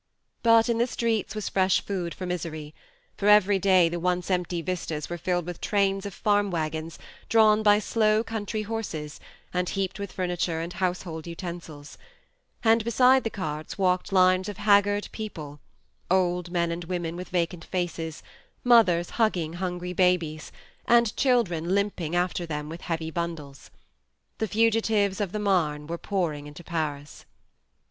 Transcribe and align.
But 0.41 0.67
in 0.67 0.79
the 0.79 0.87
streets 0.87 1.35
was 1.35 1.47
fresh 1.47 1.79
food 1.85 2.15
for 2.15 2.25
misery; 2.25 2.73
for 3.17 3.27
every 3.27 3.59
day 3.59 3.87
the 3.87 3.99
once 3.99 4.31
empty 4.31 4.63
vistas 4.63 5.11
were 5.11 5.17
filled 5.19 5.45
with 5.45 5.61
trains 5.61 6.07
of 6.07 6.13
farm 6.15 6.49
waggons, 6.49 6.97
drawn 7.29 7.61
by 7.61 7.77
slow 7.77 8.23
country 8.23 8.63
horses, 8.63 9.19
and 9.53 9.69
heaped 9.69 9.99
with 9.99 10.11
furniture 10.11 10.59
and 10.59 10.73
house 10.73 11.03
hold 11.03 11.27
utensils; 11.27 11.99
and 12.63 12.83
beside 12.83 13.23
the 13.23 13.29
carts 13.29 13.77
walked 13.77 14.11
lines 14.11 14.49
of 14.49 14.57
haggard 14.57 15.07
people, 15.11 15.59
old 16.09 16.49
men 16.49 16.71
and 16.71 16.85
women 16.85 17.15
with 17.15 17.29
vacant 17.29 17.63
faces, 17.65 18.23
mothers 18.63 19.11
hugging 19.21 19.53
hungry 19.53 19.93
babies, 19.93 20.51
and 20.87 21.15
children 21.15 21.75
limping 21.75 22.15
after 22.15 22.47
them 22.47 22.69
with 22.69 22.81
heavy 22.81 23.11
bundles. 23.11 23.69
The 24.39 24.47
fugitives 24.47 25.21
of 25.21 25.31
the 25.31 25.37
Marne 25.37 25.85
were 25.85 25.99
pouring 25.99 26.47
into 26.47 26.63
Paris. 26.63 27.27